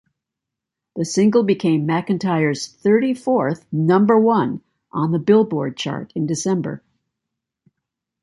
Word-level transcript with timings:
The 0.95 1.05
single 1.05 1.43
became 1.43 1.87
McEntire's 1.87 2.65
thirty-fourth 2.65 3.67
number-one 3.71 4.61
on 4.91 5.11
the 5.11 5.19
"Billboard" 5.19 5.77
chart 5.77 6.11
in 6.15 6.25
December. 6.25 6.81